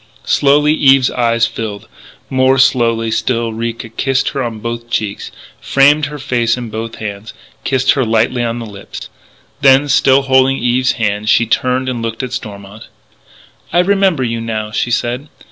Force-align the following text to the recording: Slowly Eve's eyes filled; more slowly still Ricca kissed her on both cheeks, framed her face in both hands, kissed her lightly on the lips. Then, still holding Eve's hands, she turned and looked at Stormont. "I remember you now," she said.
Slowly 0.25 0.73
Eve's 0.73 1.11
eyes 1.11 1.45
filled; 1.45 1.87
more 2.27 2.57
slowly 2.57 3.11
still 3.11 3.53
Ricca 3.53 3.89
kissed 3.89 4.29
her 4.29 4.41
on 4.41 4.57
both 4.57 4.89
cheeks, 4.89 5.31
framed 5.59 6.07
her 6.07 6.17
face 6.17 6.57
in 6.57 6.71
both 6.71 6.95
hands, 6.95 7.35
kissed 7.63 7.91
her 7.91 8.03
lightly 8.03 8.43
on 8.43 8.57
the 8.57 8.65
lips. 8.65 9.09
Then, 9.61 9.87
still 9.87 10.23
holding 10.23 10.57
Eve's 10.57 10.93
hands, 10.93 11.29
she 11.29 11.45
turned 11.45 11.87
and 11.87 12.01
looked 12.01 12.23
at 12.23 12.33
Stormont. 12.33 12.87
"I 13.71 13.77
remember 13.77 14.23
you 14.23 14.41
now," 14.41 14.71
she 14.71 14.89
said. 14.89 15.29